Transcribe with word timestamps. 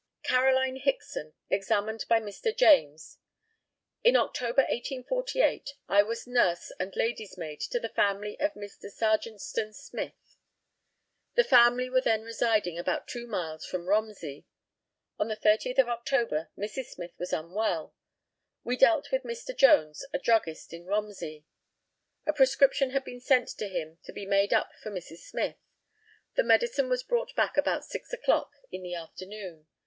CAROLINE 0.23 0.77
HICKSON, 0.77 1.33
examined 1.51 2.05
by 2.09 2.19
Mr. 2.19 2.47
E. 2.47 2.53
JAMES: 2.55 3.19
In 4.03 4.15
October, 4.15 4.63
1848, 4.63 5.75
I 5.87 6.01
was 6.01 6.25
nurse 6.25 6.71
and 6.79 6.95
lady's 6.95 7.37
maid 7.37 7.61
in 7.71 7.81
the 7.83 7.87
family 7.89 8.35
of 8.39 8.55
Mr. 8.55 8.89
Sarjantson 8.91 9.75
Smyth. 9.75 10.37
The 11.35 11.43
family 11.43 11.87
were 11.87 12.01
then 12.01 12.23
residing 12.23 12.79
about 12.79 13.07
two 13.07 13.27
miles 13.27 13.63
from 13.67 13.85
Romsey. 13.85 14.47
On 15.19 15.27
the 15.27 15.37
30th 15.37 15.77
of 15.77 15.87
October 15.87 16.49
Mrs. 16.57 16.85
Smyth 16.87 17.13
was 17.19 17.31
unwell. 17.31 17.93
We 18.63 18.77
dealt 18.77 19.11
with 19.11 19.21
Mr. 19.21 19.55
Jones, 19.55 20.03
a 20.11 20.17
druggist 20.17 20.73
in 20.73 20.87
Romsey. 20.87 21.45
A 22.25 22.33
prescription 22.33 22.89
had 22.89 23.03
been 23.03 23.19
sent 23.21 23.49
to 23.49 23.67
him 23.67 23.99
to 24.05 24.11
be 24.11 24.25
made 24.25 24.51
up 24.51 24.71
for 24.81 24.89
Mrs 24.89 25.17
Smyth. 25.19 25.57
The 26.33 26.43
medicine 26.43 26.89
was 26.89 27.03
brought 27.03 27.35
back 27.35 27.55
about 27.55 27.85
six 27.85 28.11
o'clock 28.11 28.51
in 28.71 28.81
the 28.81 28.95
afternoon. 28.95 29.67